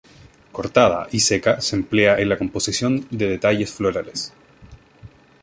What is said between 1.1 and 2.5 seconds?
y seca se emplea en la